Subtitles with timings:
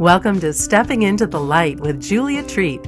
[0.00, 2.80] Welcome to Stepping into the Light with Julia Treat,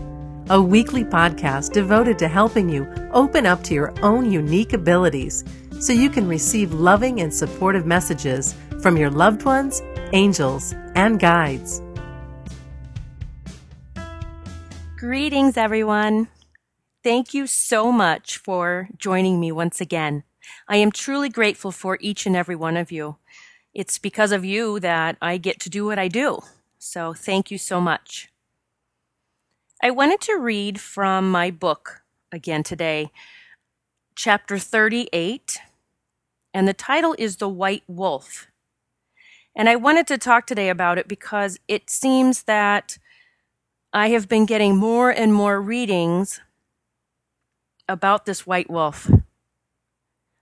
[0.48, 5.44] a weekly podcast devoted to helping you open up to your own unique abilities
[5.78, 9.82] so you can receive loving and supportive messages from your loved ones,
[10.14, 11.82] angels, and guides.
[14.96, 16.28] Greetings, everyone.
[17.04, 20.22] Thank you so much for joining me once again.
[20.66, 23.16] I am truly grateful for each and every one of you.
[23.74, 26.40] It's because of you that I get to do what I do.
[26.84, 28.28] So thank you so much.
[29.80, 33.12] I wanted to read from my book again today,
[34.16, 35.60] chapter 38,
[36.52, 38.48] and the title is The White Wolf.
[39.54, 42.98] And I wanted to talk today about it because it seems that
[43.92, 46.40] I have been getting more and more readings
[47.88, 49.08] about this white wolf.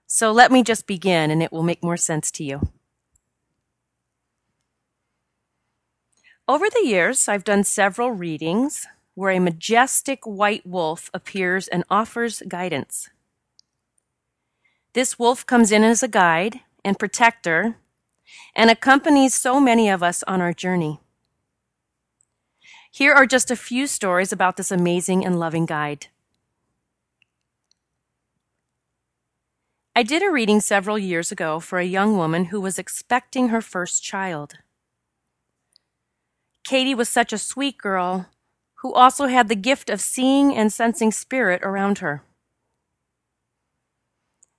[0.07, 2.71] So let me just begin and it will make more sense to you.
[6.51, 8.85] Over the years, I've done several readings
[9.15, 13.09] where a majestic white wolf appears and offers guidance.
[14.91, 17.77] This wolf comes in as a guide and protector
[18.53, 20.99] and accompanies so many of us on our journey.
[22.91, 26.07] Here are just a few stories about this amazing and loving guide.
[29.95, 33.61] I did a reading several years ago for a young woman who was expecting her
[33.61, 34.55] first child.
[36.63, 38.27] Katie was such a sweet girl
[38.81, 42.23] who also had the gift of seeing and sensing spirit around her.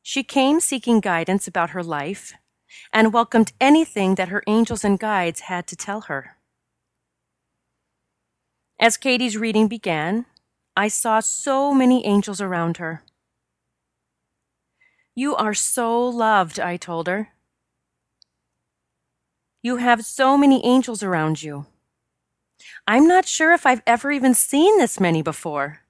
[0.02, 2.34] She came seeking guidance about her life
[2.92, 6.36] and welcomed anything that her angels and guides had to tell her.
[8.80, 10.26] As Katie's reading began,
[10.76, 13.02] I saw so many angels around her.
[15.14, 17.28] You are so loved, I told her.
[19.62, 21.66] You have so many angels around you.
[22.86, 25.80] I'm not sure if I've ever even seen this many before.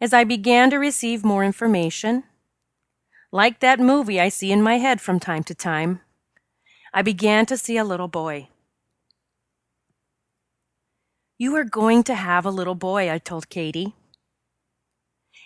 [0.00, 2.24] As I began to receive more information,
[3.30, 6.00] like that movie I see in my head from time to time,
[6.92, 8.48] I began to see a little boy.
[11.38, 13.94] You are going to have a little boy, I told Katie.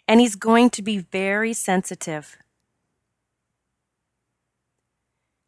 [0.09, 2.37] And he's going to be very sensitive.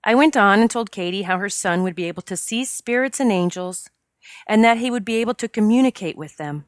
[0.08, 3.20] I went on and told Katie how her son would be able to see spirits
[3.20, 3.90] and angels
[4.46, 6.64] and that he would be able to communicate with them.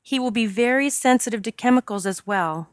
[0.00, 2.70] He will be very sensitive to chemicals as well,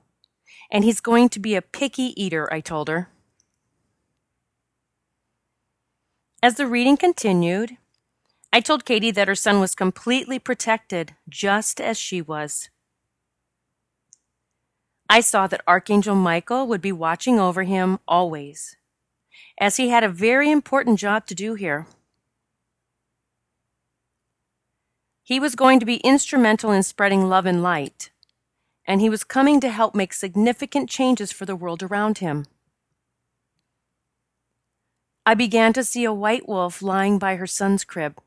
[0.71, 3.09] and he's going to be a picky eater, I told her.
[6.41, 7.75] As the reading continued,
[8.53, 12.69] I told Katie that her son was completely protected, just as she was.
[15.09, 18.75] I saw that Archangel Michael would be watching over him always,
[19.57, 21.87] as he had a very important job to do here.
[25.23, 28.11] He was going to be instrumental in spreading love and light,
[28.85, 32.45] and he was coming to help make significant changes for the world around him.
[35.25, 38.19] I began to see a white wolf lying by her son's crib.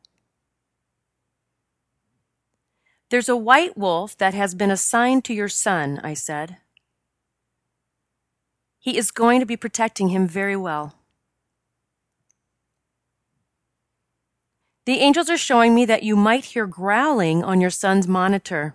[3.10, 6.58] There's a white wolf that has been assigned to your son, I said.
[8.80, 10.94] He is going to be protecting him very well.
[14.86, 18.74] The angels are showing me that you might hear growling on your son's monitor,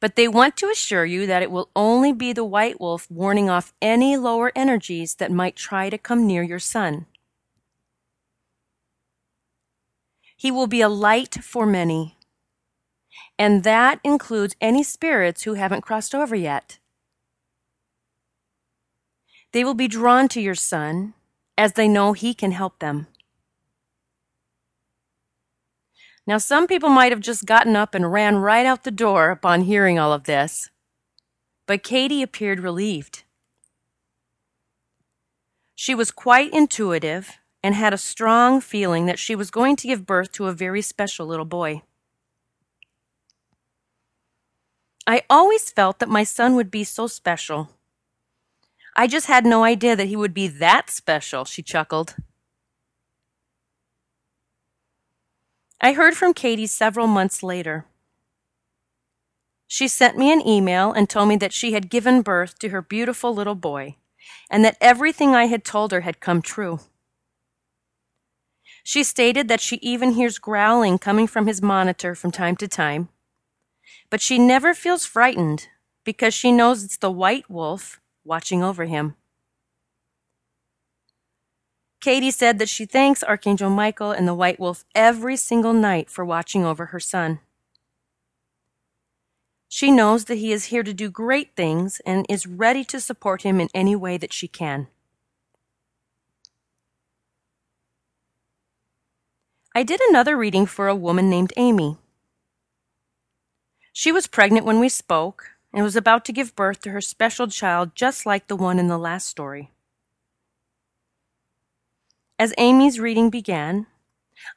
[0.00, 3.48] but they want to assure you that it will only be the white wolf warning
[3.48, 7.06] off any lower energies that might try to come near your son.
[10.36, 12.18] He will be a light for many,
[13.38, 16.78] and that includes any spirits who haven't crossed over yet.
[19.52, 21.14] They will be drawn to your son
[21.58, 23.06] as they know he can help them.
[26.26, 29.62] Now, some people might have just gotten up and ran right out the door upon
[29.62, 30.70] hearing all of this,
[31.66, 33.24] but Katie appeared relieved.
[35.74, 40.06] She was quite intuitive and had a strong feeling that she was going to give
[40.06, 41.82] birth to a very special little boy.
[45.06, 47.70] I always felt that my son would be so special
[48.94, 52.14] I just had no idea that he would be that special, she chuckled.
[55.80, 57.86] I heard from Katie several months later.
[59.66, 62.82] She sent me an email and told me that she had given birth to her
[62.82, 63.96] beautiful little boy
[64.50, 66.80] and that everything I had told her had come true.
[68.84, 73.08] She stated that she even hears growling coming from his monitor from time to time,
[74.10, 75.68] but she never feels frightened
[76.04, 79.14] because she knows it's the white wolf watching over him.
[82.00, 86.24] Katie said that she thanks Archangel Michael and the White Wolf every single night for
[86.24, 87.38] watching over her son.
[89.68, 93.42] She knows that he is here to do great things and is ready to support
[93.42, 94.88] him in any way that she can.
[99.74, 101.96] I did another reading for a woman named Amy.
[103.92, 107.46] She was pregnant when we spoke and was about to give birth to her special
[107.46, 109.70] child, just like the one in the last story.
[112.38, 113.86] As Amy's reading began,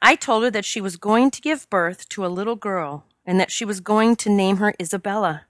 [0.02, 3.38] I told her that she was going to give birth to a little girl and
[3.40, 5.46] that she was going to name her Isabella.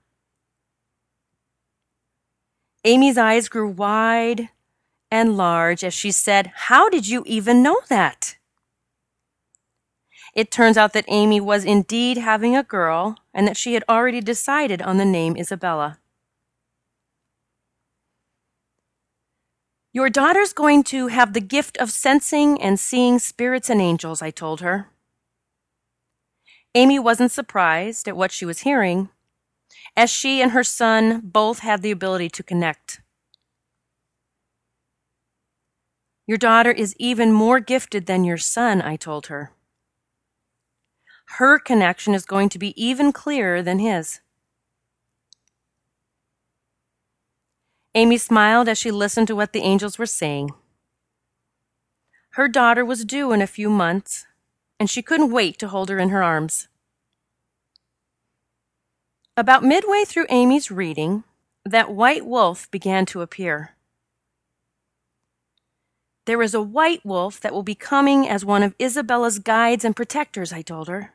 [2.83, 4.49] Amy's eyes grew wide
[5.11, 8.37] and large as she said, How did you even know that?
[10.37, 14.21] It turns out that Amy was indeed having a girl and that she had already
[14.21, 15.97] decided on the name Isabella.
[19.91, 24.29] Your daughter's going to have the gift of sensing and seeing spirits and angels, I
[24.29, 24.89] told her.
[26.75, 29.09] Amy wasn't surprised at what she was hearing,
[29.95, 33.01] as she and her son both had the ability to connect.
[36.27, 39.56] Your daughter is even more gifted than your son, I told her.
[41.35, 44.21] Her connection is going to be even clearer than his.
[47.93, 50.51] Amy smiled as she listened to what the angels were saying.
[52.31, 54.25] Her daughter was due in a few months,
[54.79, 56.67] and she couldn't wait to hold her in her arms.
[59.35, 61.23] About midway through Amy's reading,
[61.65, 63.75] that white wolf began to appear.
[66.25, 69.95] There is a white wolf that will be coming as one of Isabella's guides and
[69.95, 71.13] protectors, I told her.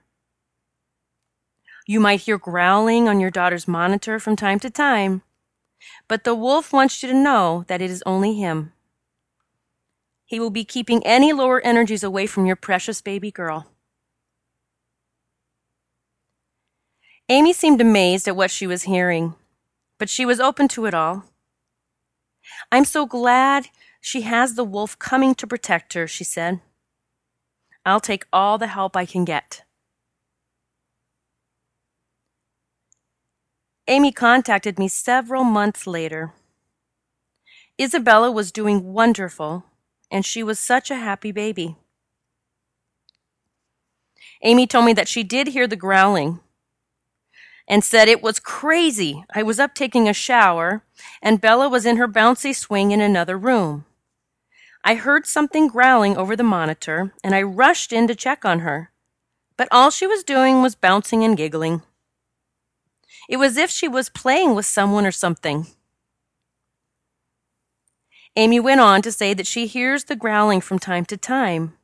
[1.87, 5.23] You might hear growling on your daughter's monitor from time to time,
[6.09, 8.73] but the wolf wants you to know that it is only him.
[10.25, 13.67] He will be keeping any lower energies away from your precious baby girl.
[17.29, 19.35] Amy seemed amazed at what she was hearing,
[19.99, 21.25] but she was open to it all.
[22.71, 23.69] I'm so glad
[24.01, 26.61] she has the wolf coming to protect her, she said.
[27.85, 29.63] I'll take all the help I can get.
[33.93, 36.33] Amy contacted me several months later.
[37.79, 39.67] Isabella was doing wonderful,
[40.11, 41.77] and she was such a happy baby.
[44.41, 46.41] Amy told me that she did hear the growling
[47.69, 49.27] and said it was crazy.
[49.35, 50.83] I was up taking a shower,
[51.21, 53.85] and Bella was in her bouncy swing in another room.
[54.83, 58.91] I heard something growling over the monitor, and I rushed in to check on her.
[59.59, 61.83] But all she was doing was bouncing and giggling.
[63.29, 65.67] It was as if she was playing with someone or something.
[68.35, 71.77] Amy went on to say that she hears the growling from time to time,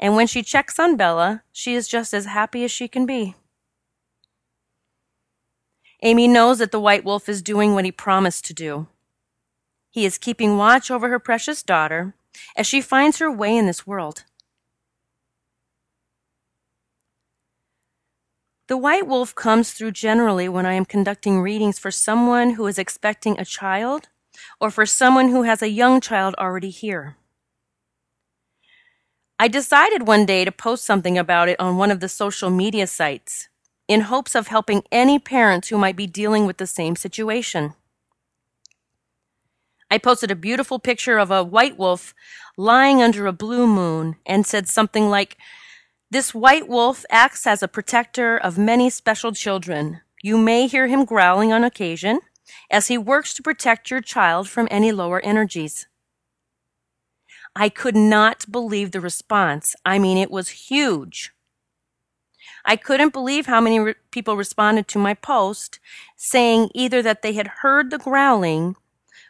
[0.00, 3.34] and when she checks on Bella, she is just as happy as she can be.
[6.02, 8.88] Amy knows that the white wolf is doing what he promised to do.
[9.90, 12.14] He is keeping watch over her precious daughter
[12.56, 14.24] as she finds her way in this world.
[18.72, 22.78] The white wolf comes through generally when I am conducting readings for someone who is
[22.78, 24.08] expecting a child
[24.62, 27.18] or for someone who has a young child already here.
[29.38, 32.86] I decided one day to post something about it on one of the social media
[32.86, 33.50] sites
[33.88, 37.74] in hopes of helping any parents who might be dealing with the same situation.
[39.90, 42.14] I posted a beautiful picture of a white wolf
[42.56, 45.36] lying under a blue moon and said something like,
[46.12, 50.02] this white wolf acts as a protector of many special children.
[50.22, 52.20] You may hear him growling on occasion
[52.70, 55.86] as he works to protect your child from any lower energies.
[57.56, 59.74] I could not believe the response.
[59.86, 61.32] I mean, it was huge.
[62.66, 65.80] I couldn't believe how many re- people responded to my post
[66.14, 68.76] saying either that they had heard the growling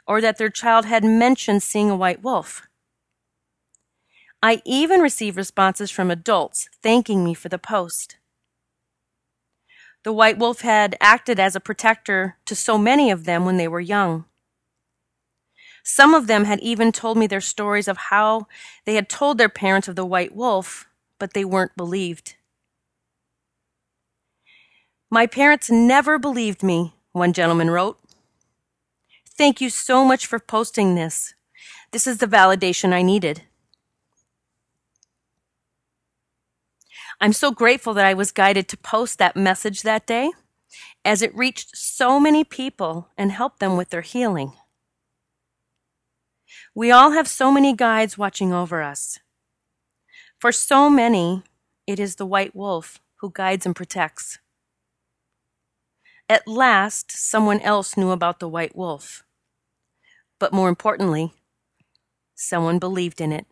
[0.05, 2.67] or that their child had mentioned seeing a white wolf.
[4.43, 8.17] I even received responses from adults thanking me for the post.
[10.03, 13.69] The white wolf had acted as a protector to so many of them when they
[13.69, 14.25] were young.
[15.85, 18.47] Some of them had even told me their stories of how
[18.85, 20.87] they had told their parents of the white wolf,
[21.21, 22.35] but they weren't believed.
[25.09, 27.99] My parents never believed me, one gentleman wrote.
[29.29, 31.35] Thank you so much for posting this.
[31.93, 33.43] This is the validation I needed.
[37.23, 40.33] I'm so grateful that I was guided to post that message that day
[41.05, 44.55] as it reached so many people and helped them with their healing.
[46.75, 49.21] We all have so many guides watching over us.
[50.41, 51.45] For so many,
[51.87, 54.41] it is the white wolf who guides and protects.
[56.29, 59.23] At last, someone else knew about the white wolf.
[60.41, 61.33] But more importantly,
[62.35, 63.47] someone believed in it.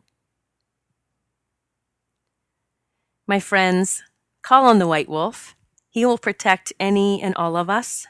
[3.31, 4.03] My friends,
[4.43, 5.55] call on the white wolf.
[5.89, 8.09] He will protect any and all of us.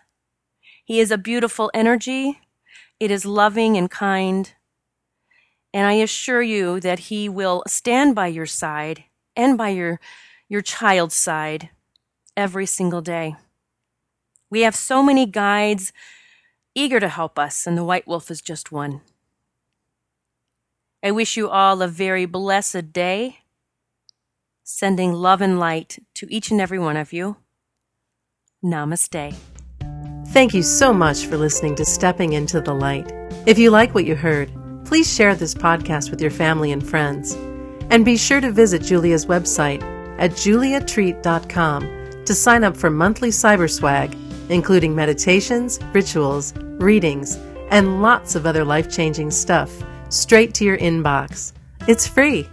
[0.82, 2.40] He is a beautiful energy.
[2.98, 4.50] It is loving and kind.
[5.74, 9.04] And I assure you that he will stand by your side
[9.36, 10.00] and by your,
[10.48, 11.68] your child's side
[12.34, 13.36] every single day.
[14.50, 15.92] We have so many guides
[16.74, 19.02] eager to help us, and the white wolf is just one.
[21.02, 23.39] I wish you all a very blessed day
[24.70, 27.36] sending love and light to each and every one of you.
[28.64, 29.34] Namaste.
[30.28, 33.10] Thank you so much for listening to Stepping into the Light.
[33.46, 34.50] If you like what you heard,
[34.84, 37.34] please share this podcast with your family and friends.
[37.90, 39.82] And be sure to visit Julia's website
[40.18, 44.16] at juliatreat.com to sign up for monthly cyber swag,
[44.48, 47.36] including meditations, rituals, readings,
[47.70, 51.52] and lots of other life changing stuff straight to your inbox.
[51.88, 52.48] It's free.